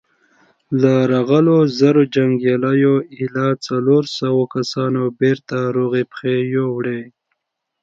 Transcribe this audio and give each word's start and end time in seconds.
له 0.81 0.93
راغلو 1.13 1.57
زرو 1.79 2.01
جنګياليو 2.15 2.95
ايله 3.17 3.47
څلورو 3.65 4.11
سوو 4.19 4.43
کسانو 4.55 5.01
بېرته 5.19 5.57
روغي 5.77 6.03
پښې 6.11 6.35
يووړې. 6.55 7.01